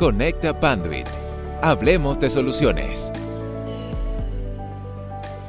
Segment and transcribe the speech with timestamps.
[0.00, 1.06] Conecta Panduit.
[1.60, 3.12] Hablemos de soluciones.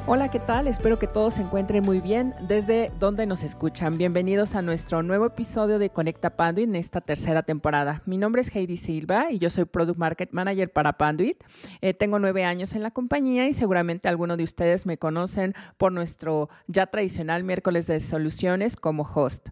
[0.04, 0.66] Hola, ¿qué tal?
[0.66, 3.98] Espero que todos se encuentren muy bien desde donde nos escuchan.
[3.98, 8.02] Bienvenidos a nuestro nuevo episodio de Conecta Panduit en esta tercera temporada.
[8.04, 11.44] Mi nombre es Heidi Silva y yo soy Product Market Manager para Panduit.
[11.82, 15.92] Eh, tengo nueve años en la compañía y seguramente algunos de ustedes me conocen por
[15.92, 19.50] nuestro ya tradicional miércoles de soluciones como host.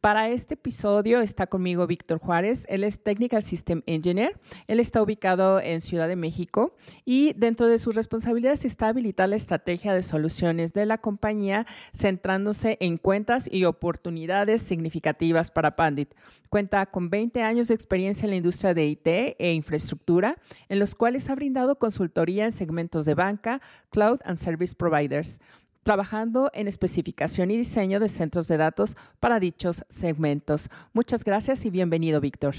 [0.00, 2.66] Para este episodio está conmigo Víctor Juárez.
[2.68, 4.38] Él es Technical System Engineer.
[4.66, 6.74] Él está ubicado en Ciudad de México
[7.04, 12.76] y dentro de sus responsabilidades está habilitar la estrategia de soluciones de la compañía centrándose
[12.80, 16.14] en cuentas y oportunidades significativas para Pandit.
[16.48, 20.36] Cuenta con 20 años de experiencia en la industria de IT e infraestructura,
[20.68, 23.60] en los cuales ha brindado consultoría en segmentos de banca,
[23.90, 25.40] cloud and service providers
[25.82, 30.70] trabajando en especificación y diseño de centros de datos para dichos segmentos.
[30.92, 32.54] Muchas gracias y bienvenido, Víctor.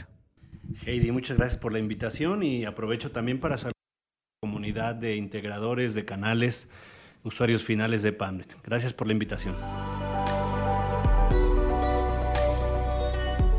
[0.86, 5.16] Heidi, muchas gracias por la invitación y aprovecho también para saludar a la comunidad de
[5.16, 6.70] integradores de canales,
[7.24, 8.54] usuarios finales de Pandit.
[8.64, 9.56] Gracias por la invitación.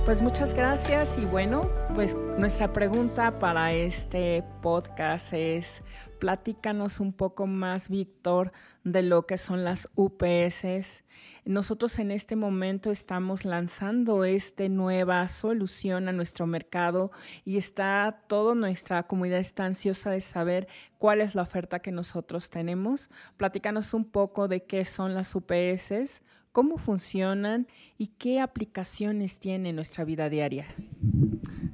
[0.04, 1.62] Pues muchas gracias y bueno,
[1.94, 5.82] pues nuestra pregunta para este podcast es,
[6.18, 8.52] platícanos un poco más, Víctor,
[8.84, 11.04] de lo que son las UPS.
[11.46, 17.10] Nosotros en este momento estamos lanzando esta nueva solución a nuestro mercado
[17.46, 22.50] y está toda nuestra comunidad está ansiosa de saber cuál es la oferta que nosotros
[22.50, 23.08] tenemos.
[23.38, 26.22] Platícanos un poco de qué son las UPS,
[26.54, 27.66] cómo funcionan
[27.98, 30.68] y qué aplicaciones tiene en nuestra vida diaria.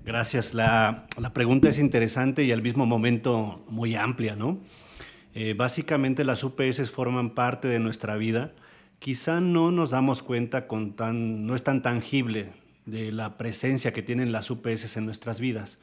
[0.07, 0.55] Gracias.
[0.55, 4.59] La, pregunta es interesante y al mismo momento muy amplia, ¿no?
[5.35, 8.53] Eh, básicamente las UPS forman parte de nuestra vida.
[9.01, 12.55] Quizá no nos damos cuenta con tan, no es tan tangible
[12.87, 15.79] de la presencia que tienen las UPS en nuestras vidas,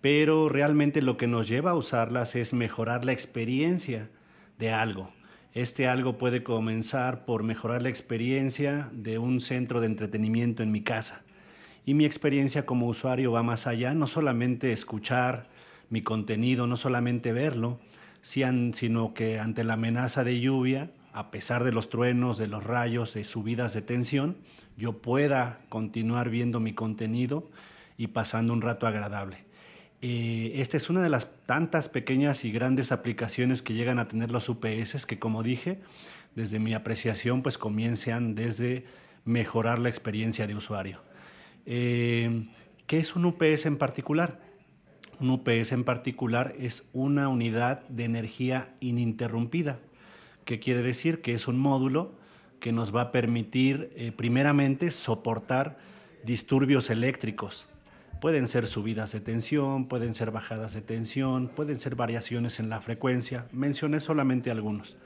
[0.00, 4.08] pero realmente lo que nos lleva a usarlas es mejorar la experiencia
[4.56, 5.10] de algo.
[5.52, 10.82] Este algo puede comenzar por mejorar la experiencia de un centro de entretenimiento en mi
[10.82, 11.22] casa.
[11.84, 15.48] Y mi experiencia como usuario va más allá, no solamente escuchar
[15.88, 17.80] mi contenido, no solamente verlo,
[18.22, 23.12] sino que ante la amenaza de lluvia, a pesar de los truenos, de los rayos,
[23.14, 24.36] de subidas de tensión,
[24.76, 27.50] yo pueda continuar viendo mi contenido
[27.98, 29.49] y pasando un rato agradable.
[30.02, 34.30] Eh, esta es una de las tantas pequeñas y grandes aplicaciones que llegan a tener
[34.30, 35.80] los UPS que, como dije,
[36.34, 38.84] desde mi apreciación, pues comienzan desde
[39.24, 41.02] mejorar la experiencia de usuario.
[41.66, 42.46] Eh,
[42.86, 44.40] ¿Qué es un UPS en particular?
[45.20, 49.80] Un UPS en particular es una unidad de energía ininterrumpida,
[50.46, 52.18] que quiere decir que es un módulo
[52.58, 55.78] que nos va a permitir, eh, primeramente, soportar
[56.24, 57.68] disturbios eléctricos
[58.20, 62.82] Pueden ser subidas de tensión, pueden ser bajadas de tensión, pueden ser variaciones en la
[62.82, 63.46] frecuencia.
[63.50, 64.98] Mencioné solamente algunos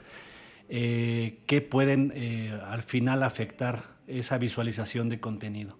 [0.67, 5.77] eh, que pueden eh, al final afectar esa visualización de contenido.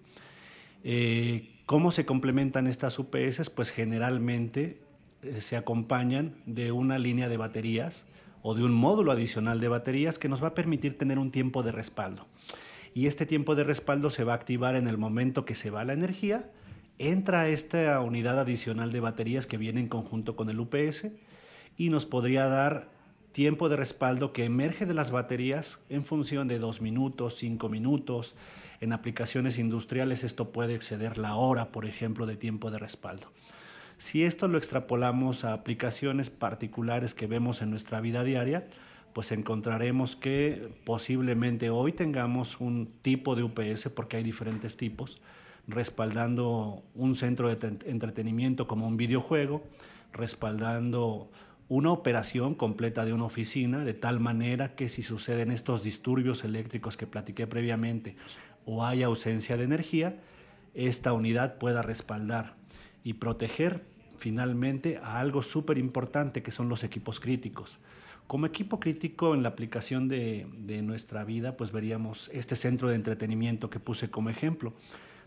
[0.82, 3.50] Eh, ¿Cómo se complementan estas UPS?
[3.50, 4.80] Pues generalmente
[5.40, 8.06] se acompañan de una línea de baterías
[8.40, 11.62] o de un módulo adicional de baterías que nos va a permitir tener un tiempo
[11.62, 12.26] de respaldo.
[12.94, 15.84] Y este tiempo de respaldo se va a activar en el momento que se va
[15.84, 16.48] la energía
[16.98, 21.08] entra esta unidad adicional de baterías que viene en conjunto con el UPS
[21.76, 22.88] y nos podría dar
[23.32, 28.34] tiempo de respaldo que emerge de las baterías en función de dos minutos, cinco minutos.
[28.80, 33.30] En aplicaciones industriales esto puede exceder la hora, por ejemplo, de tiempo de respaldo.
[33.98, 38.68] Si esto lo extrapolamos a aplicaciones particulares que vemos en nuestra vida diaria,
[39.12, 45.20] pues encontraremos que posiblemente hoy tengamos un tipo de UPS, porque hay diferentes tipos,
[45.68, 49.64] respaldando un centro de entretenimiento como un videojuego,
[50.12, 51.30] respaldando
[51.68, 56.96] una operación completa de una oficina, de tal manera que si suceden estos disturbios eléctricos
[56.96, 58.16] que platiqué previamente
[58.64, 60.16] o hay ausencia de energía,
[60.74, 62.54] esta unidad pueda respaldar
[63.02, 63.82] y proteger
[64.18, 67.78] finalmente a algo súper importante que son los equipos críticos.
[68.26, 72.96] Como equipo crítico en la aplicación de, de nuestra vida, pues veríamos este centro de
[72.96, 74.72] entretenimiento que puse como ejemplo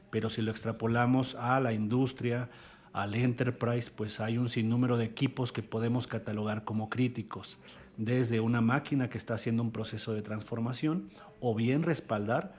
[0.10, 2.50] pero si lo extrapolamos a la industria,
[2.94, 7.58] al enterprise, pues hay un sinnúmero de equipos que podemos catalogar como críticos,
[7.98, 11.10] desde una máquina que está haciendo un proceso de transformación
[11.40, 12.56] o bien respaldar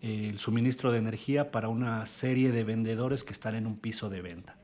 [0.00, 4.10] eh, el suministro de energía para una serie de vendedores que están en un piso
[4.10, 4.56] de venta.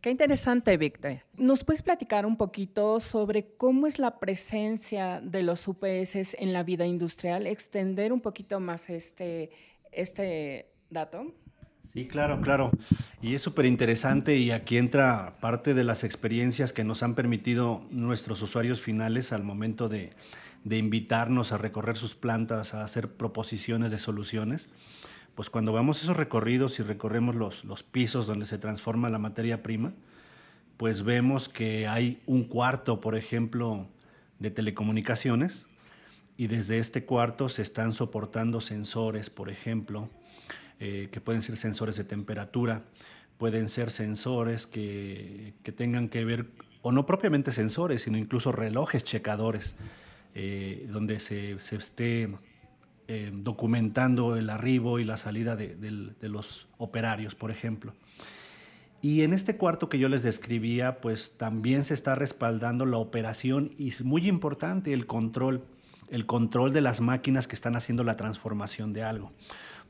[0.00, 1.20] Qué interesante, Víctor.
[1.36, 6.64] ¿Nos puedes platicar un poquito sobre cómo es la presencia de los UPS en la
[6.64, 7.46] vida industrial?
[7.46, 9.50] Extender un poquito más este,
[9.92, 11.34] este dato?
[11.92, 12.70] Sí, claro, claro.
[13.20, 17.82] Y es súper interesante y aquí entra parte de las experiencias que nos han permitido
[17.90, 20.10] nuestros usuarios finales al momento de,
[20.64, 24.70] de invitarnos a recorrer sus plantas, a hacer proposiciones de soluciones.
[25.34, 29.62] Pues cuando vamos esos recorridos y recorremos los, los pisos donde se transforma la materia
[29.62, 29.92] prima,
[30.76, 33.86] pues vemos que hay un cuarto, por ejemplo,
[34.38, 35.66] de telecomunicaciones
[36.36, 40.08] y desde este cuarto se están soportando sensores, por ejemplo,
[40.84, 42.82] eh, que pueden ser sensores de temperatura,
[43.38, 46.46] pueden ser sensores que, que, tengan que ver,
[46.80, 49.76] o no propiamente sensores, sino incluso relojes checadores,
[50.34, 52.34] eh, donde se, se esté
[53.06, 57.94] eh, documentando el arribo y la salida de, de, de los operarios, por ejemplo.
[59.00, 63.70] Y en este cuarto que yo les describía, pues también se está respaldando la operación
[63.78, 65.62] y es muy importante el control,
[66.10, 69.30] el control de las máquinas que están haciendo la transformación de algo.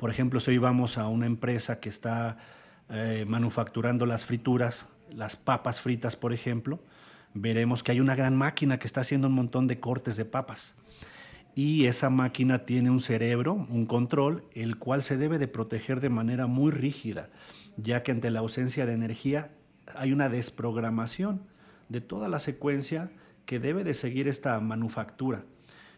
[0.02, 2.36] Por ejemplo, si hoy vamos a una empresa que está
[2.90, 6.80] eh, manufacturando las frituras, las papas fritas, por ejemplo,
[7.34, 10.74] veremos que hay una gran máquina que está haciendo un montón de cortes de papas.
[11.54, 16.08] Y esa máquina tiene un cerebro, un control, el cual se debe de proteger de
[16.08, 17.28] manera muy rígida
[17.76, 19.52] ya que ante la ausencia de energía
[19.94, 21.42] hay una desprogramación
[21.88, 23.12] de toda la secuencia
[23.46, 25.44] que debe de seguir esta manufactura.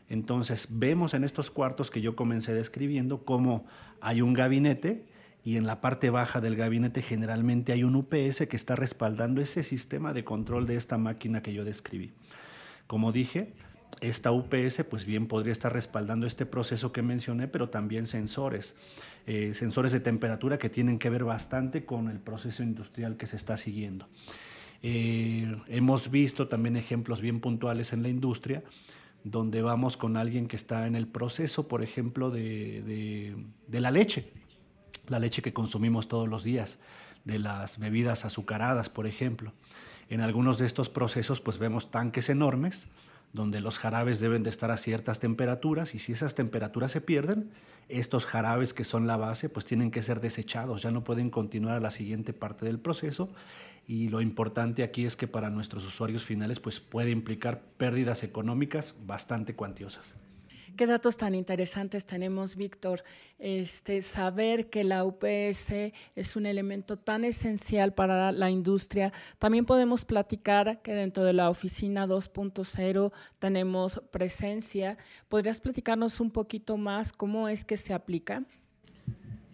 [0.09, 3.67] Entonces vemos en estos cuartos que yo comencé describiendo cómo
[4.01, 5.07] hay un gabinete
[5.45, 9.63] y en la parte baja del gabinete generalmente hay un UPS que está respaldando ese
[9.63, 12.13] sistema de control de esta máquina que yo describí.
[12.87, 13.53] Como dije,
[14.01, 18.75] esta UPS pues bien podría estar respaldando este proceso que mencioné, pero también sensores.
[19.27, 23.37] Eh, sensores de temperatura que tienen que ver bastante con el proceso industrial que se
[23.37, 24.09] está siguiendo.
[24.83, 28.63] Eh, hemos visto también ejemplos bien puntuales en la industria,
[29.25, 33.35] donde vamos con alguien que está en el proceso, por ejemplo, de,
[33.67, 34.31] de, la leche,
[35.09, 36.79] la leche que consumimos todos los días,
[37.25, 39.53] de las bebidas azucaradas, por ejemplo.
[40.11, 42.87] En algunos de estos procesos, pues vemos tanques enormes,
[43.33, 47.51] donde los jarabes deben de estar a ciertas temperaturas y si esas temperaturas se pierden,
[47.89, 51.77] estos jarabes que son la base pues tienen que ser desechados, ya no pueden continuar
[51.77, 53.29] a la siguiente parte del proceso
[53.87, 58.95] y lo importante aquí es que para nuestros usuarios finales pues puede implicar pérdidas económicas
[59.07, 60.15] bastante cuantiosas.
[60.77, 63.05] Qué datos tan interesantes tenemos, Víctor.
[63.39, 69.13] Este, saber que la UPS es un elemento tan esencial para la industria.
[69.39, 74.99] También podemos platicar que dentro de la oficina 2.0 tenemos presencia.
[75.29, 78.43] ¿Podrías platicarnos un poquito más cómo es que se aplica?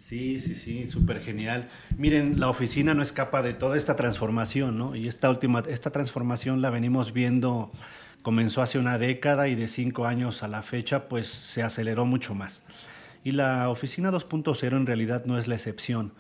[0.01, 1.69] Sí, sí, sí, súper genial.
[1.99, 4.97] Miren, la oficina no escapa de toda esta transformación, ¿no?
[4.97, 7.71] Y esta última, esta transformación la venimos viendo
[8.23, 12.35] comenzó hace una década y de cinco años a la fecha, pues se aceleró mucho
[12.35, 12.63] más.
[13.25, 16.13] Y la oficina 2.0 en realidad no es la excepción.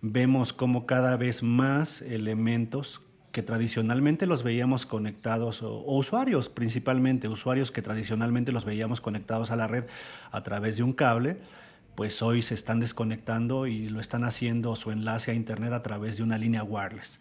[0.00, 3.02] Vemos como cada vez más elementos
[3.32, 9.50] que tradicionalmente los veíamos conectados, o, o, usuarios principalmente, usuarios que tradicionalmente los veíamos conectados
[9.50, 9.84] a la red
[10.32, 11.36] a través de un cable,
[11.96, 16.18] pues hoy se están desconectando y lo están haciendo su enlace a Internet a través
[16.18, 17.20] de una línea wireless.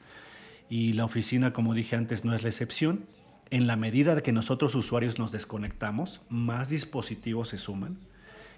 [0.69, 3.05] Y la oficina, como dije antes, no es la excepción
[3.51, 7.97] en la medida de que nosotros usuarios nos desconectamos, más dispositivos se suman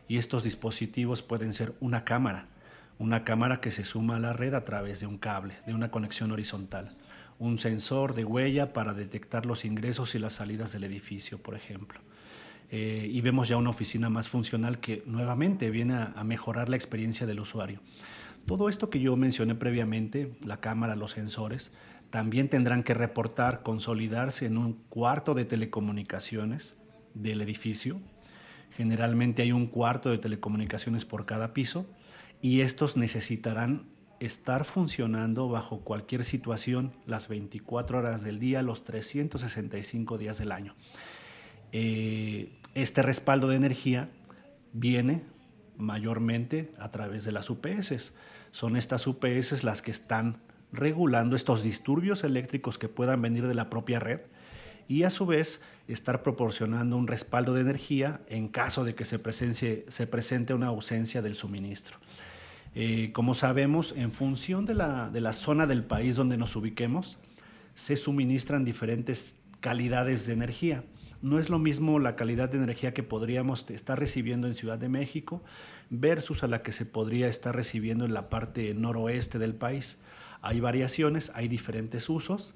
[0.08, 2.48] y estos dispositivos pueden ser una cámara,
[2.98, 5.92] una cámara que se suma a la red a través de un cable, de una
[5.92, 6.95] conexión horizontal,
[7.38, 12.00] un sensor de huella para detectar los ingresos y las salidas del edificio, por ejemplo.
[12.69, 16.76] Eh, y vemos ya una oficina más funcional que nuevamente viene a, a mejorar la
[16.76, 17.81] experiencia del usuario.
[18.45, 21.71] Todo esto que yo mencioné previamente, la cámara, los sensores,
[22.09, 26.76] también tendrán que reportar, consolidarse en un cuarto de telecomunicaciones
[27.14, 28.00] del edificio.
[28.76, 31.86] Generalmente hay un cuarto de telecomunicaciones por cada piso
[32.42, 33.88] y estos necesitarán
[34.19, 40.76] estar funcionando bajo cualquier situación las 24 horas del día, los 365 días del año.
[41.71, 44.09] Eh, este respaldo de energía
[44.74, 45.24] viene
[45.78, 48.14] mayormente a través de las UPS.
[48.52, 50.38] Son estas UPS las que están
[50.71, 54.21] regulando estos disturbios eléctricos que puedan venir de la propia red
[54.88, 59.19] y a su vez estar proporcionando un respaldo de energía en caso de que se,
[59.19, 61.97] presente, se presente una ausencia del suministro.
[62.76, 67.18] Eh, como sabemos, en función de la, de la zona del país donde nos ubiquemos,
[67.76, 70.83] se suministran diferentes calidades de energía.
[71.21, 74.90] No es lo mismo la calidad de energía que podríamos estar recibiendo en Ciudad de
[74.90, 75.44] México
[75.90, 79.97] versus a la que se podría estar recibiendo en la parte noroeste del país.
[80.42, 82.54] Hay variaciones, hay diferentes usos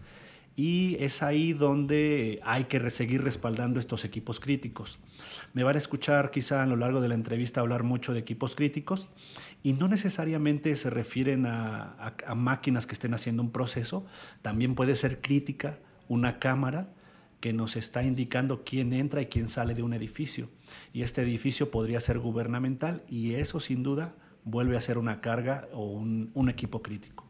[0.56, 5.00] y es ahí donde hay que seguir respaldando estos equipos críticos.
[5.54, 8.56] Me van a escuchar quizá a lo largo de la entrevista hablar mucho de equipos
[8.56, 9.10] críticos
[9.64, 14.06] y no necesariamente se refieren a, máquinas que estén haciendo un proceso,
[14.42, 16.90] también puede ser crítica una cámara
[17.42, 20.48] que nos está indicando quién entra y quién sale de un edificio.
[20.94, 24.14] Y este edificio podría ser gubernamental y eso sin duda
[24.46, 27.26] vuelve a ser una carga o un equipo crítico.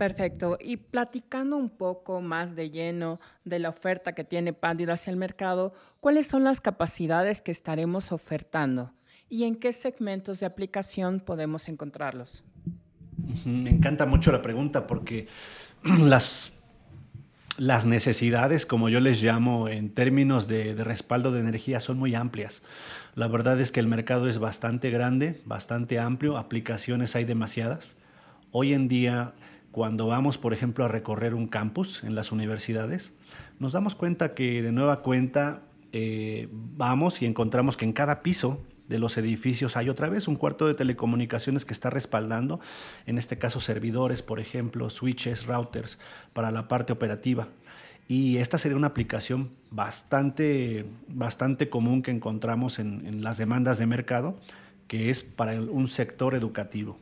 [0.00, 0.56] Perfecto.
[0.58, 5.18] Y platicando un poco más de lleno de la oferta que tiene Pandit hacia el
[5.18, 8.94] mercado, ¿cuáles son las capacidades que estaremos ofertando
[9.28, 12.42] y en qué segmentos de aplicación podemos encontrarlos?
[13.44, 15.28] Me encanta mucho la pregunta porque
[15.84, 16.50] las,
[17.60, 22.62] las necesidades, como yo les llamo en términos de, respaldo de energía, son muy amplias.
[23.14, 27.96] La verdad es que el mercado es bastante grande, bastante amplio, aplicaciones hay demasiadas.
[28.50, 29.34] Hoy en día
[29.72, 33.12] cuando vamos, por ejemplo, a recorrer un campus en las universidades,
[33.58, 35.60] nos damos cuenta que de nueva cuenta
[35.92, 38.58] eh, vamos y encontramos que en cada piso
[38.90, 42.58] de los edificios hay otra vez un cuarto de telecomunicaciones que está respaldando,
[43.06, 45.98] en este caso servidores, por ejemplo, switches, routers,
[46.32, 47.46] para la parte operativa.
[48.08, 54.36] Y esta sería una aplicación bastante, bastante común que encontramos en, las demandas de mercado,
[54.88, 56.98] que es para un sector educativo.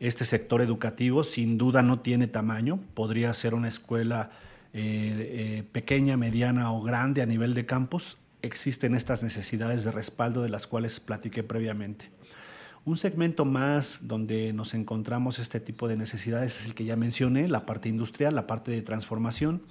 [0.00, 4.30] Este sector educativo sin duda no tiene tamaño, podría ser una escuela
[4.72, 8.18] eh, eh, pequeña, mediana o grande a nivel de campus.
[8.42, 12.10] Existen estas necesidades de respaldo de las cuales platiqué previamente.
[12.84, 17.46] Un segmento más donde nos encontramos este tipo de necesidades es el que ya mencioné,
[17.46, 19.62] la parte industrial, la parte de transformación,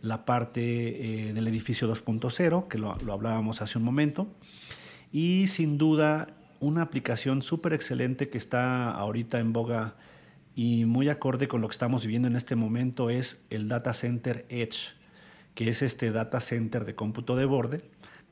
[0.00, 4.26] la parte eh, del edificio 2.0, que lo, lo hablábamos hace un momento,
[5.12, 9.96] y sin duda una aplicación súper excelente que está ahorita en boga
[10.54, 14.46] y muy acorde con lo que estamos viviendo en este momento es el Data Center
[14.48, 14.96] Edge,
[15.54, 17.82] que es este data center de cómputo de borde,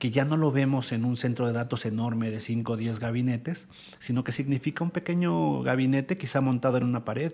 [0.05, 3.01] que ya no lo vemos en un centro de datos enorme de 5 o 10
[3.01, 3.69] gabinetes,
[4.01, 7.33] sino que significa un pequeño gabinete quizá montado en una pared,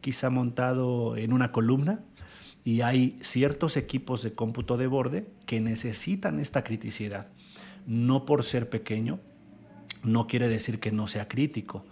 [0.00, 2.04] quizá montado en una columna,
[2.62, 7.30] y hay ciertos equipos de cómputo de borde que necesitan esta criticidad,
[7.84, 9.18] no por ser pequeño,
[10.04, 11.84] no quiere decir que no sea crítico.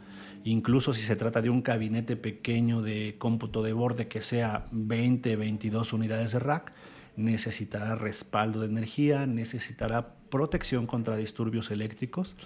[0.44, 5.34] Incluso si se trata de un gabinete pequeño de cómputo de borde que sea 20,
[5.34, 6.72] 22 unidades de rack,
[7.16, 12.36] necesitará respaldo de energía, necesitará protección contra disturbios eléctricos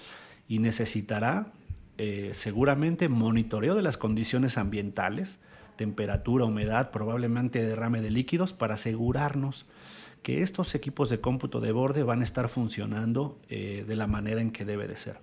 [0.49, 1.53] y necesitará
[1.99, 5.39] eh, seguramente monitoreo de las condiciones ambientales,
[5.77, 9.67] temperatura, humedad, probablemente derrame de líquidos para asegurarnos
[10.23, 14.41] que estos equipos de cómputo de borde van a estar funcionando eh, de la manera
[14.41, 15.19] en que debe de ser.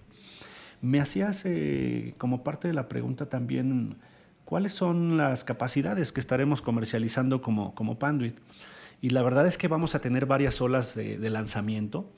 [0.82, 3.98] Me hacías eh, como parte de la pregunta también,
[4.46, 8.38] ¿cuáles son las capacidades que estaremos comercializando como, como Panduit?
[9.04, 12.10] Y la verdad es que vamos a tener varias olas de, lanzamiento.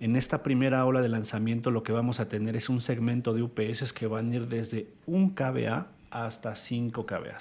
[0.00, 3.42] En esta primera ola de lanzamiento lo que vamos a tener es un segmento de
[3.42, 7.38] UPS que van a ir desde 1 kVA hasta 5 kVA.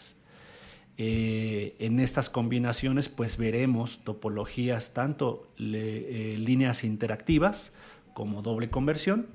[0.99, 7.73] Eh, en estas combinaciones pues veremos topologías tanto eh, líneas interactivas
[8.13, 9.25] como doble conversión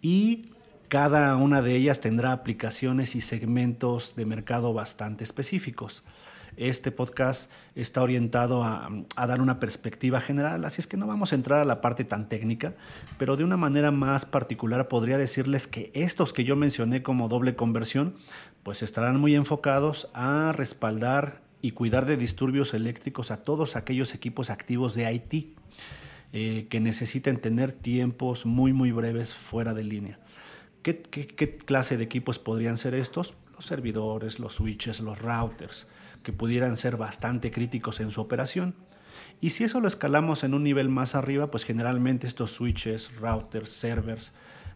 [0.00, 0.52] y
[0.88, 6.02] cada una de ellas tendrá aplicaciones y segmentos de mercado bastante específicos.
[6.56, 11.34] Este podcast está orientado a, dar una perspectiva general, así es que no vamos a
[11.34, 12.74] entrar a la parte tan técnica,
[13.18, 17.56] pero de una manera más particular podría decirles que estos que yo mencioné como doble
[17.56, 18.14] conversión,
[18.62, 24.50] pues estarán muy enfocados a respaldar y cuidar de disturbios eléctricos a todos aquellos equipos
[24.50, 25.56] activos de IT.
[26.34, 30.18] Eh, que necesiten tener tiempos muy, muy breves fuera de línea.
[30.82, 31.02] ¿Qué,
[31.64, 33.36] clase de equipos podrían ser estos?
[33.64, 35.86] Servidores, los switches, los routers,
[36.22, 38.74] que pudieran ser bastante críticos en su operación.
[39.40, 43.70] Y si eso lo escalamos en un nivel más arriba, pues generalmente estos switches, routers,
[43.70, 44.32] servers,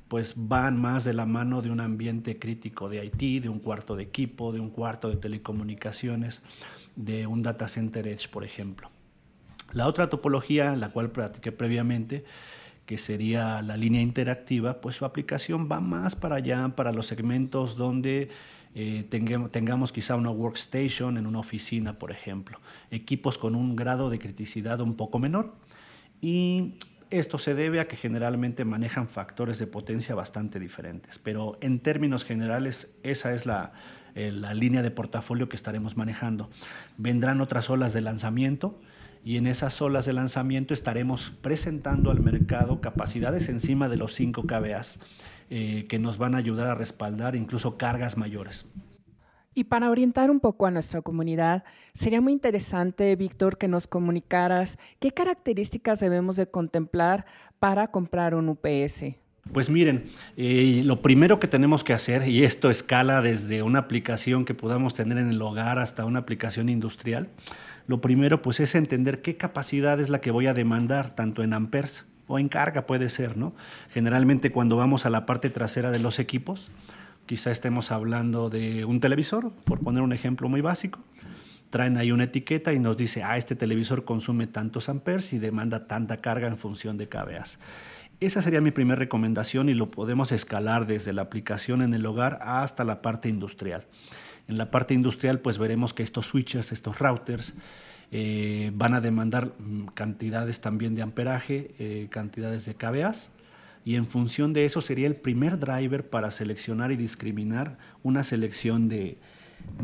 [0.08, 3.96] pues van más de la mano de un ambiente crítico de IT, de un cuarto
[3.96, 6.42] de equipo, de un cuarto de telecomunicaciones,
[6.94, 8.90] de un data center edge, por ejemplo.
[9.72, 12.24] La otra topología, la cual practiqué previamente,
[12.86, 17.76] que sería la línea interactiva, pues su aplicación va más para allá, para los segmentos
[17.76, 18.30] donde
[18.74, 24.18] eh, tengamos, quizá una workstation en una oficina, por ejemplo, equipos con un grado de
[24.18, 25.54] criticidad un poco menor.
[26.20, 26.74] Y
[27.10, 32.24] esto se debe a que generalmente manejan factores de potencia bastante diferentes, pero en términos
[32.24, 33.72] generales esa es la,
[34.14, 36.50] eh, la línea de portafolio que estaremos manejando.
[36.98, 38.80] Vendrán otras olas de lanzamiento
[39.24, 44.42] y en esas olas de lanzamiento estaremos presentando al mercado capacidades encima de los 5
[44.46, 44.82] kVA
[45.50, 48.66] eh, que nos van a ayudar a respaldar incluso cargas mayores.
[49.54, 54.78] Y para orientar un poco a nuestra comunidad, sería muy interesante, Víctor, que nos comunicaras
[54.98, 57.24] qué características debemos de contemplar
[57.58, 59.14] para comprar un UPS.
[59.52, 64.44] Pues miren, eh, lo primero que tenemos que hacer, y esto escala desde una aplicación
[64.44, 67.28] que podamos tener en el hogar hasta una aplicación industrial,
[67.86, 71.54] lo primero pues es entender qué capacidad es la que voy a demandar, tanto en
[71.54, 73.54] amperes o en carga puede ser, ¿no?
[73.90, 76.70] Generalmente cuando vamos a la parte trasera de los equipos,
[77.26, 81.00] quizá estemos hablando de un televisor, por poner un ejemplo muy básico,
[81.70, 85.86] traen ahí una etiqueta y nos dice, ah, este televisor consume tantos amperes y demanda
[85.86, 87.44] tanta carga en función de kVA.
[88.18, 92.38] Esa sería mi primera recomendación y lo podemos escalar desde la aplicación en el hogar
[92.40, 93.84] hasta la parte industrial.
[94.48, 97.54] En la parte industrial, pues veremos que estos switches, estos routers,
[98.12, 103.12] eh, van a demandar mm, cantidades también de amperaje, eh, cantidades de kVA,
[103.84, 108.88] y en función de eso sería el primer driver para seleccionar y discriminar una selección
[108.88, 109.18] de,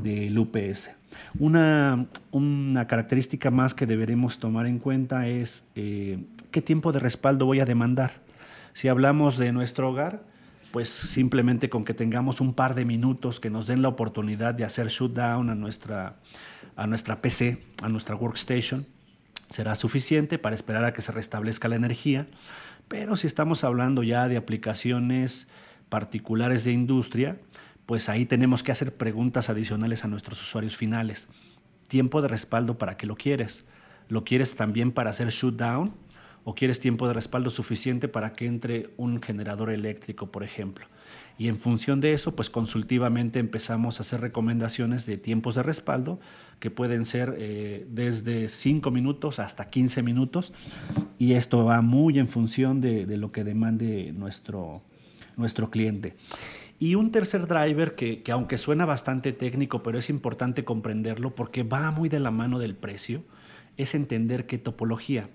[0.02, 0.90] del UPS.
[1.38, 6.18] Una, una, característica más que deberemos tomar en cuenta es eh,
[6.50, 8.12] qué tiempo de respaldo voy a demandar.
[8.72, 10.22] Si hablamos de nuestro hogar,
[10.72, 14.64] pues simplemente con que tengamos un par de minutos que nos den la oportunidad de
[14.64, 16.16] hacer shutdown a nuestra,
[16.76, 18.86] a nuestra PC, a nuestra workstation,
[19.50, 22.26] será suficiente para esperar a que se restablezca la energía
[22.92, 25.46] pero si estamos hablando ya de aplicaciones
[25.88, 27.38] particulares de industria,
[27.86, 31.28] pues ahí tenemos que hacer preguntas adicionales a nuestros usuarios finales.
[31.88, 33.64] Tiempo de respaldo, ¿para qué lo quieres?
[34.08, 35.94] ¿Lo quieres también para hacer shutdown?
[36.44, 40.84] ¿O quieres tiempo de respaldo suficiente para que entre un generador eléctrico, por ejemplo?
[41.38, 46.20] Y en función de eso, pues consultivamente empezamos a hacer recomendaciones de tiempos de respaldo
[46.60, 50.52] que pueden ser eh, desde 5 minutos hasta 15 minutos.
[51.18, 54.82] Y esto va muy en función de, lo que demande nuestro,
[55.36, 56.14] nuestro cliente.
[56.78, 61.62] Y un tercer driver que, que, aunque suena bastante técnico, pero es importante comprenderlo porque
[61.62, 63.22] va muy de la mano del precio,
[63.76, 65.28] es entender qué topología.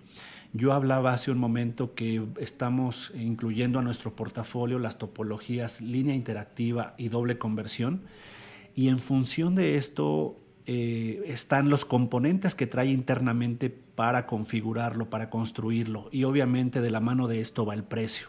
[0.54, 6.94] Yo hablaba hace un momento que estamos incluyendo a nuestro portafolio las topologías línea interactiva
[6.98, 8.04] y doble conversión
[8.75, 15.29] y en función de esto eh, están los componentes que trae internamente para configurarlo, para
[15.29, 18.27] construirlo y obviamente de la mano de esto va el precio.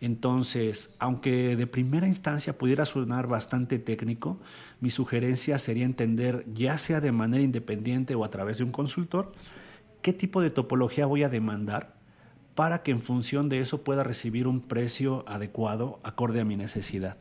[0.00, 4.40] Entonces, aunque de primera instancia pudiera sonar bastante técnico,
[4.80, 9.32] mi sugerencia sería entender, ya sea de manera independiente o a través de un consultor,
[10.02, 11.94] qué tipo de topología voy a demandar
[12.54, 17.16] para que en función de eso pueda recibir un precio adecuado acorde a mi necesidad.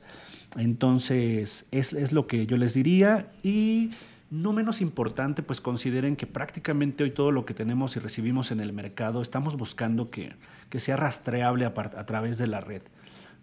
[0.57, 3.91] Entonces, es, lo que yo les diría y
[4.31, 8.59] no menos importante, pues consideren que prácticamente hoy todo lo que tenemos y recibimos en
[8.59, 10.35] el mercado estamos buscando que,
[10.77, 12.81] sea rastreable a, través de la red,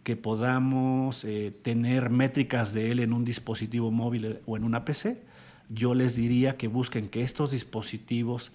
[0.02, 5.22] que podamos eh, tener métricas de él en un dispositivo móvil o en una PC.
[5.68, 8.52] Yo les diría que busquen que estos dispositivos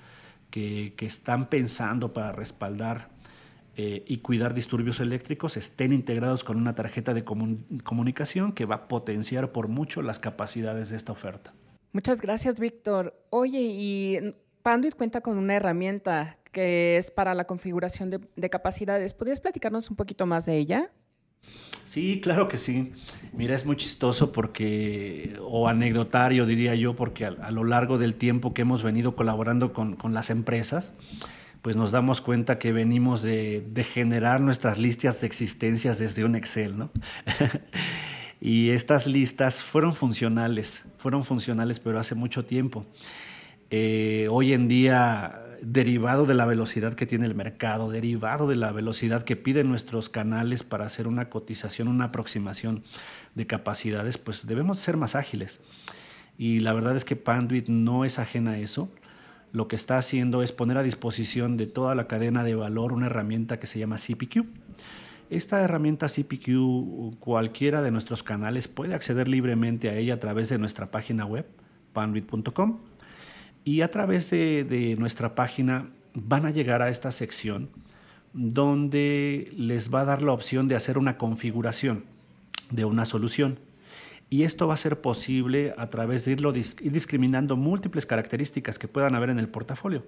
[0.52, 3.10] que, están pensando para respaldar
[3.76, 8.88] eh, y cuidar disturbios eléctricos estén integrados con una tarjeta de comunicación que va a
[8.88, 11.54] potenciar por mucho las capacidades de esta oferta.
[11.94, 13.16] Muchas gracias, Víctor.
[13.30, 19.14] Oye, y Panduit cuenta con una herramienta que es para la configuración de, de capacidades.
[19.14, 20.92] ¿Podrías platicarnos un poquito más de ella?
[21.92, 22.94] Sí, claro que sí.
[23.34, 28.54] Mira, es muy chistoso porque, o anecdotario diría yo, porque a, lo largo del tiempo
[28.54, 30.94] que hemos venido colaborando con, las empresas,
[31.62, 36.78] pues nos damos cuenta que venimos de, generar nuestras listas de existencias desde un Excel,
[36.78, 36.92] ¿no?
[38.40, 42.86] y estas listas fueron funcionales, fueron funcionales, pero hace mucho tiempo.
[43.70, 48.72] Eh, hoy en día derivado de la velocidad que tiene el mercado, derivado de la
[48.72, 52.84] velocidad que piden nuestros canales para hacer una cotización, una aproximación
[53.36, 55.60] de capacidades, pues debemos ser más ágiles.
[56.38, 58.90] Y la verdad es que Panduit no es ajena a eso.
[59.54, 63.06] Lo que está haciendo es poner a disposición de toda la cadena de valor una
[63.08, 64.46] herramienta que se llama CPQ.
[65.30, 70.58] Esta herramienta CPQ, cualquiera de nuestros canales puede acceder libremente a ella a través de
[70.58, 71.46] nuestra página web,
[71.94, 72.91] panduit.com
[73.64, 77.70] y a través de, nuestra página van a llegar a esta sección
[78.34, 82.06] donde les va a dar la opción de hacer una configuración
[82.70, 83.60] de una solución.
[84.30, 88.88] Y esto va a ser posible a través de irlo ir discriminando múltiples características que
[88.88, 90.06] puedan haber en el portafolio.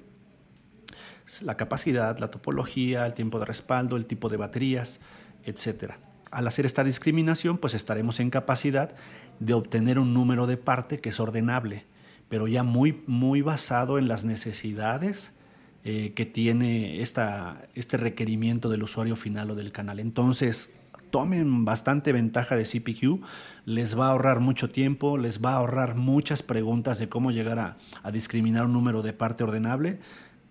[1.41, 5.01] La capacidad, la topología, el tiempo de respaldo, el tipo de baterías,
[5.43, 5.95] etc.
[6.31, 8.95] Al hacer esta discriminación, pues estaremos en capacidad
[9.39, 11.83] de obtener un número de parte que es ordenable
[12.29, 15.31] pero ya muy, muy basado en las necesidades
[15.83, 19.99] eh, que tiene esta, este requerimiento del usuario final o del canal.
[19.99, 20.71] Entonces,
[21.11, 23.23] tomen bastante ventaja de CPQ,
[23.65, 27.59] les va a ahorrar mucho tiempo, les va a ahorrar muchas preguntas de cómo llegar
[27.59, 29.99] a, a discriminar un número de parte ordenable.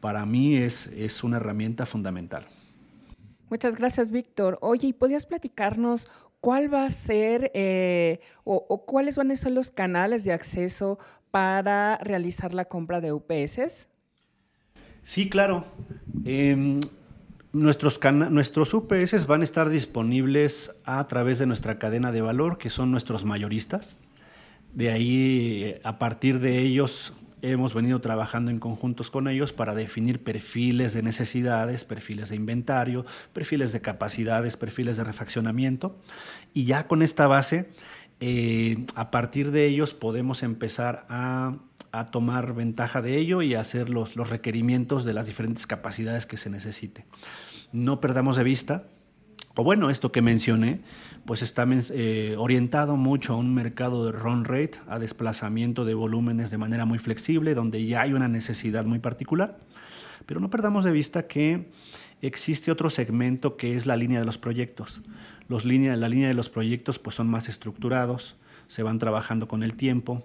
[0.01, 2.45] Para mí es, es una herramienta fundamental.
[3.51, 4.59] Muchas gracias, Víctor.
[4.61, 6.09] Oye, ¿y podrías platicarnos
[6.41, 10.99] cuál va a ser eh, o, o, cuáles van a ser los canales de acceso
[11.33, 13.89] para realizar la compra de UPS?
[15.03, 15.65] Sí, claro.
[16.25, 16.79] Eh,
[17.53, 17.99] nuestros,
[18.31, 22.93] nuestros UPS van a estar disponibles a través de nuestra cadena de valor, que son
[22.93, 23.97] nuestros mayoristas.
[24.73, 30.23] De ahí, a partir de ellos, hemos venido trabajando en conjuntos con ellos para definir
[30.23, 35.99] perfiles de necesidades, perfiles de inventario, perfiles de capacidades, perfiles de refaccionamiento.
[36.55, 37.69] Y ya con esta base,
[38.25, 41.57] eh, a partir de ellos podemos empezar a,
[42.11, 46.49] tomar ventaja de ello y hacer los, los requerimientos de las diferentes capacidades que se
[46.49, 47.05] necesite.
[47.73, 48.85] No perdamos de vista
[49.55, 50.81] o bueno, esto que mencioné,
[51.27, 56.51] pues está eh, orientado mucho a un mercado de run rate, a desplazamiento de volúmenes
[56.51, 59.59] de manera muy flexible, donde ya hay una necesidad muy particular.
[60.25, 61.71] Pero no perdamos de vista que
[62.23, 65.03] existe otro segmento que es la línea de los proyectos.
[65.49, 68.37] Los línea, la línea de los proyectos pues son más estructurados,
[68.69, 70.23] se van trabajando con el tiempo,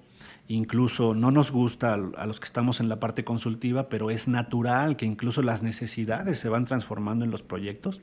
[0.47, 4.95] incluso no nos gusta a los que estamos en la parte consultiva, pero es natural
[4.95, 8.01] que incluso las necesidades se van transformando en los proyectos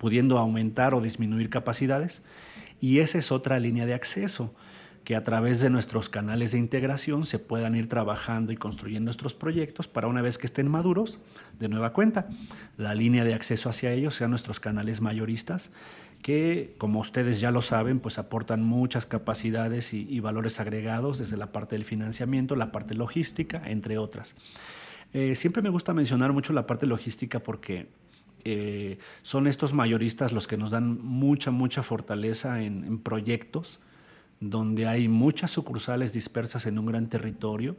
[0.00, 2.22] pudiendo aumentar o disminuir capacidades.
[2.80, 4.54] Y esa es otra línea de acceso,
[5.10, 9.34] que a través de nuestros canales de integración se puedan ir trabajando y construyendo nuestros
[9.34, 11.18] proyectos para una vez que estén maduros,
[11.58, 12.28] de nueva cuenta,
[12.76, 15.72] la línea de acceso hacia ellos sean nuestros canales mayoristas,
[16.22, 21.50] que como ustedes ya lo saben, pues aportan muchas capacidades y, valores agregados desde la
[21.50, 24.36] parte del financiamiento, la parte logística, entre otras.
[25.12, 27.88] Eh, siempre me gusta mencionar mucho la parte logística porque
[28.44, 33.80] eh, son estos mayoristas los que nos dan mucha, mucha fortaleza en, proyectos
[34.40, 37.76] donde hay muchas sucursales dispersas en un gran territorio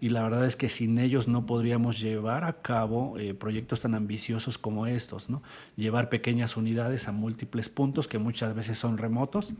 [0.00, 3.94] y la verdad es que sin ellos no podríamos llevar a cabo eh, proyectos tan
[3.94, 5.42] ambiciosos como estos, ¿no?
[5.76, 9.54] Llevar pequeñas unidades a múltiples puntos que muchas veces son remotos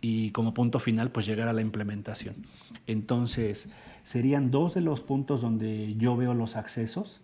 [0.00, 2.36] y como punto final pues llegar a la implementación.
[2.86, 3.68] Entonces,
[4.02, 7.20] serían dos de los puntos donde yo veo los accesos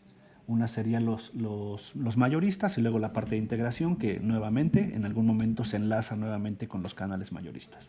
[0.48, 5.04] una serían los, los, los, mayoristas y luego la parte de integración que nuevamente en
[5.04, 7.88] algún momento se enlaza nuevamente con los canales mayoristas.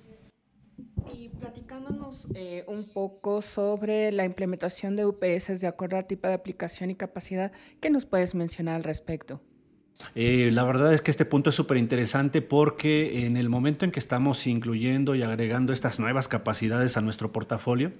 [1.13, 6.33] Y platicándonos eh, un poco sobre la implementación de UPS de acuerdo al tipo de
[6.33, 9.41] aplicación y capacidad, ¿qué nos puedes mencionar al respecto?
[10.15, 13.91] Eh, la verdad es que este punto es súper interesante porque en el momento en
[13.91, 17.91] que estamos incluyendo y agregando estas nuevas capacidades a nuestro portafolio,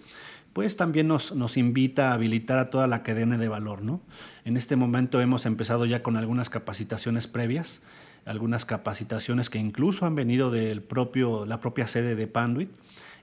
[0.54, 3.84] pues también nos, nos, invita a habilitar a toda la cadena de valor.
[3.84, 4.02] ¿no?
[4.46, 7.82] En este momento hemos empezado ya con algunas capacitaciones previas,
[8.26, 12.70] algunas capacitaciones que incluso han venido de la propia sede de Panduit,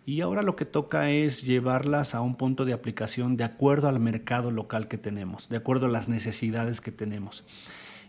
[0.07, 4.01] y ahora lo que toca es llevarlas a un punto de aplicación de acuerdo al
[4.01, 7.45] mercado local que tenemos, de acuerdo a las necesidades que tenemos.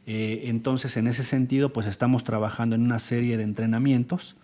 [0.08, 4.36] Eh, entonces, en ese sentido, pues estamos trabajando en una serie de entrenamientos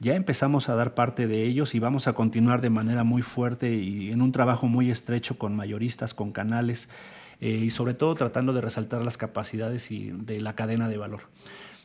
[0.00, 3.74] ya empezamos a dar parte de ellos y vamos a continuar de manera muy fuerte
[3.74, 6.88] y en un trabajo muy estrecho con mayoristas, con canales
[7.40, 11.22] eh, y sobre todo tratando de resaltar las capacidades y de la cadena de valor.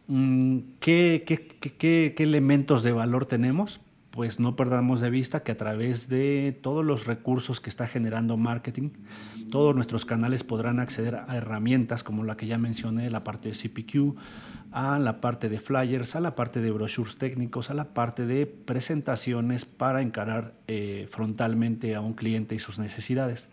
[0.09, 3.79] Mm, ¿Qué, qué, qué, ¿Qué elementos de valor tenemos?
[4.11, 8.35] pues no perdamos de vista que a través de todos los recursos que está generando
[8.35, 8.89] marketing,
[9.49, 13.55] todos nuestros canales podrán acceder a herramientas como la que ya mencioné, la parte de
[13.55, 14.17] CPQ,
[14.71, 18.45] a la parte de flyers, a la parte de brochures técnicos, a la parte de
[18.45, 23.47] presentaciones para encarar eh, frontalmente a un cliente y sus necesidades.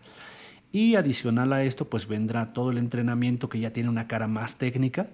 [0.71, 4.57] Y adicional a esto, pues vendrá todo el entrenamiento que ya tiene una cara más
[4.57, 5.07] técnica,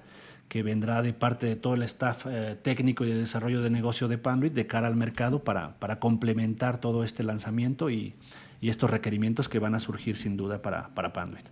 [0.54, 4.08] que vendrá de parte de todo el staff eh, técnico y de desarrollo de negocio
[4.08, 8.14] de Panduit de cara al mercado para, para complementar todo este lanzamiento y,
[8.62, 11.48] y, estos requerimientos que van a surgir sin duda para, para Panduit.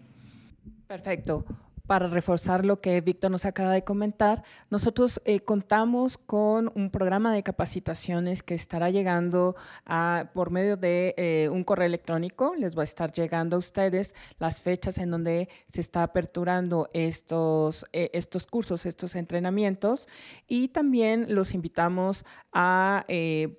[0.86, 1.44] Perfecto
[1.92, 7.34] para reforzar lo que Víctor nos acaba de comentar, nosotros eh, contamos con un programa
[7.34, 12.56] de capacitaciones que estará llegando a, por medio de eh, un correo electrónico.
[12.56, 17.86] Les va a estar llegando a ustedes las fechas en donde se está aperturando estos,
[17.92, 20.08] eh, estos cursos, estos entrenamientos.
[20.48, 22.24] Y también los invitamos
[22.54, 23.06] a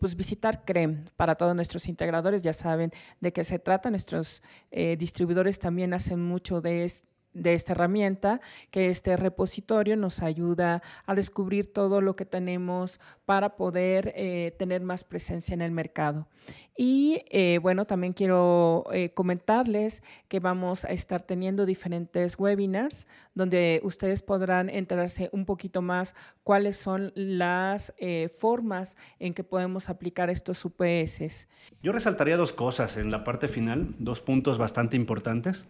[0.00, 2.40] pues visitar CREM para todos nuestros integradores.
[2.40, 3.90] Ya saben de qué se trata.
[3.90, 8.40] Nuestros distribuidores también hacen mucho de esto de esta herramienta,
[8.70, 14.82] que este repositorio nos ayuda a descubrir todo lo que tenemos para poder eh, tener
[14.82, 16.28] más presencia en el mercado.
[16.76, 23.80] Y eh, bueno, también quiero eh, comentarles que vamos a estar teniendo diferentes webinars donde
[23.84, 26.14] ustedes podrán enterarse un poquito más
[26.44, 27.94] cuáles son las
[28.36, 31.48] formas en que podemos aplicar estos UPS.
[31.82, 35.66] Yo resaltaría dos cosas en la parte final, dos puntos bastante importantes.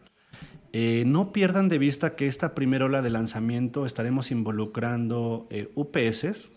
[0.73, 6.51] Eh, no pierdan de vista que esta primera ola de lanzamiento estaremos involucrando eh, UPS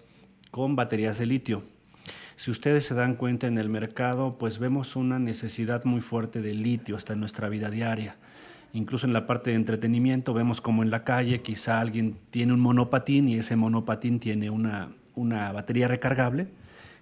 [0.52, 1.64] con baterías de litio.
[2.38, 6.54] Si ustedes se dan cuenta en el mercado, pues vemos una necesidad muy fuerte de
[6.54, 8.18] litio hasta en nuestra vida diaria.
[8.74, 12.60] Incluso en la parte de entretenimiento vemos como en la calle quizá alguien tiene un
[12.60, 16.48] monopatín y ese monopatín tiene una, una batería recargable.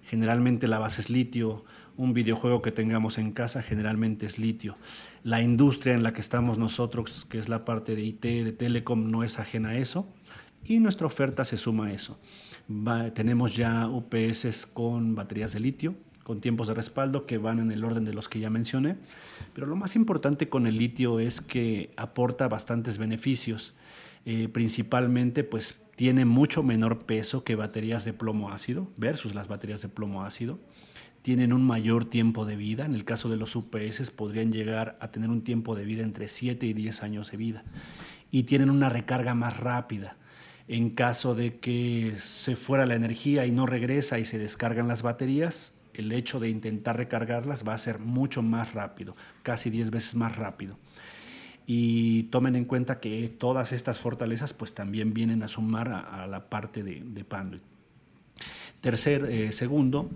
[0.08, 1.64] Generalmente la base es litio,
[1.96, 4.76] un videojuego que tengamos en casa generalmente es litio.
[5.22, 9.10] La industria en la que estamos nosotros, que es la parte de IT, de telecom,
[9.10, 10.06] no es ajena a eso
[10.64, 12.18] y nuestra oferta se suma a eso.
[13.14, 17.84] tenemos ya UPS con baterías de litio, con tiempos de respaldo que van en el
[17.84, 18.96] orden de los que ya mencioné,
[19.52, 23.74] pero lo más importante con el litio es que aporta bastantes beneficios.
[24.26, 29.82] Eh, principalmente pues tiene mucho menor peso que baterías de plomo ácido versus las baterías
[29.82, 30.58] de plomo ácido
[31.22, 32.84] tienen un mayor tiempo de vida.
[32.84, 36.28] En el caso de los UPS podrían llegar a tener un tiempo de vida entre
[36.28, 37.64] 7 y 10 años de vida.
[38.30, 40.16] Y tienen una recarga más rápida.
[40.68, 45.00] En caso de que se fuera la energía y no regresa y se descargan las
[45.00, 50.14] baterías, el hecho de intentar recargarlas va a ser mucho más rápido, casi 10 veces
[50.16, 50.76] más rápido.
[51.66, 56.48] Y tomen en cuenta que todas estas fortalezas pues también vienen a sumar a, la
[56.50, 57.62] parte de, de Panduit.
[58.80, 60.10] Tercer, eh, segundo,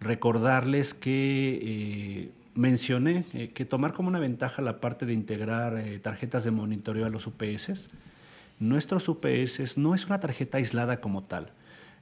[0.00, 6.42] recordarles que eh, mencioné eh, que tomar como una ventaja la parte de integrar tarjetas
[6.42, 7.88] de monitoreo a los UPS.
[8.58, 11.52] Nuestros UPS no es una tarjeta aislada como tal.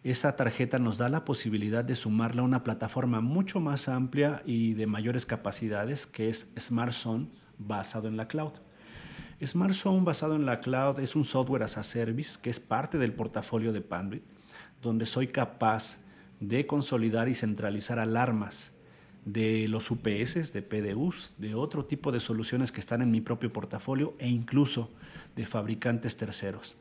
[0.05, 4.73] Esa tarjeta nos da la posibilidad de sumarla a una plataforma mucho más amplia y
[4.73, 7.27] de mayores capacidades que es SmartZone
[7.59, 8.53] basado en la cloud.
[9.45, 13.13] SmartZone basado en la cloud es un software as a service que es parte del
[13.13, 14.23] portafolio de Panduit,
[14.83, 15.99] donde soy capaz
[16.41, 18.73] de consolidar y centralizar alarmas
[19.27, 23.53] de los UPS, de PDUs, de otro tipo de soluciones que están en mi propio
[23.53, 24.91] portafolio e incluso
[25.35, 26.77] de fabricantes terceros.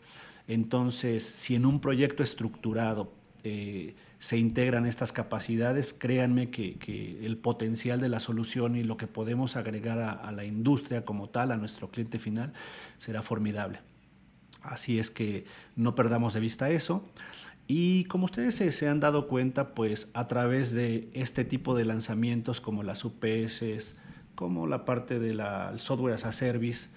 [0.48, 3.12] Entonces, si en un proyecto estructurado
[3.46, 9.08] eh, se integran estas capacidades, créanme que, el potencial de la solución y lo que
[9.08, 12.54] podemos agregar a la industria como tal, a nuestro cliente final,
[12.98, 13.80] será formidable.
[14.66, 17.06] Así es que no perdamos de vista eso.
[17.68, 22.62] Y como ustedes se, han dado cuenta, pues a través de este tipo de lanzamientos
[22.62, 23.96] como las UPS,
[24.36, 25.42] como la parte del
[25.78, 26.90] software as a service,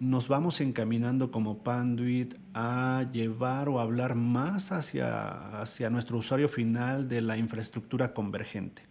[0.00, 7.06] nos vamos encaminando como Panduit a llevar o hablar más hacia, hacia nuestro usuario final
[7.06, 8.82] de la infraestructura convergente.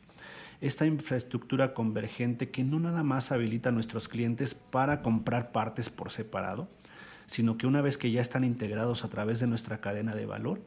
[0.62, 6.12] Esta infraestructura convergente que no nada más habilita a nuestros clientes para comprar partes por
[6.12, 6.70] separado,
[7.26, 10.62] sino que una vez que ya están integrados a través de nuestra cadena de valor,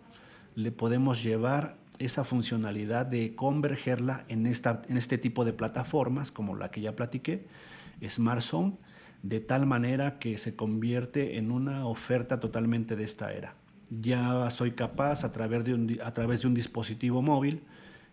[0.57, 6.57] le podemos llevar esa funcionalidad de convergerla en, esta, en este tipo de plataformas como
[6.57, 7.47] la que ya platiqué,
[8.05, 8.77] SmartZone,
[9.23, 13.55] de tal manera que se convierte en una oferta totalmente de esta era.
[13.91, 17.63] Ya soy capaz a través de un, a través de un dispositivo móvil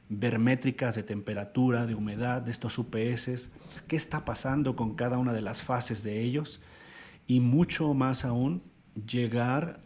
[0.10, 3.52] ver métricas de temperatura, de humedad de estos UPS,
[3.88, 6.60] qué está pasando con cada una de las fases de ellos
[7.28, 8.64] y mucho más aún
[9.08, 9.82] llegar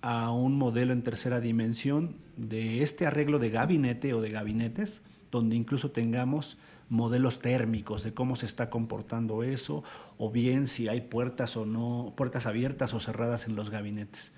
[0.00, 5.56] a un modelo en tercera dimensión de este arreglo de gabinete o de gabinetes, donde
[5.56, 6.56] incluso tengamos
[6.90, 9.82] modelos térmicos de cómo se está comportando eso,
[10.18, 14.32] o bien si hay puertas o no, puertas abiertas o cerradas en los gabinetes.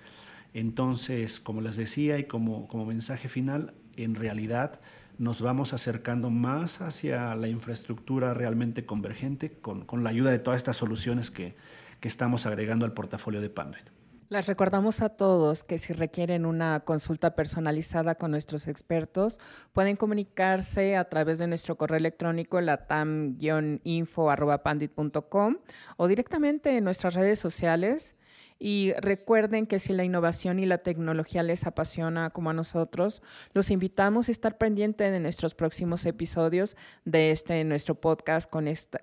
[0.55, 4.81] Entonces, como les decía y como, como mensaje final, en realidad
[5.19, 10.59] nos vamos acercando más hacia la infraestructura realmente convergente con, con la ayuda de todas
[10.59, 11.55] estas soluciones que,
[12.01, 14.02] que estamos agregando al portafolio de Panduit.
[14.33, 19.39] Les recordamos a todos que si requieren una consulta personalizada con nuestros expertos,
[19.75, 25.57] pueden comunicarse a través de nuestro correo electrónico latam-info.pandit.com
[25.99, 28.17] o directamente en nuestras redes sociales
[28.65, 33.21] y recuerden que si la innovación y la tecnología les apasiona como a nosotros,
[33.55, 38.49] los invitamos a estar pendientes de nuestros próximos episodios de este nuestro podcast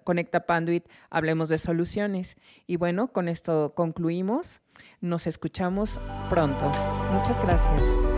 [0.06, 2.38] Conecta Panduit, Hablemos de Soluciones.
[2.68, 4.62] Y bueno, con esto concluimos.
[5.02, 6.72] Nos escuchamos pronto.
[7.12, 8.09] Muchas gracias.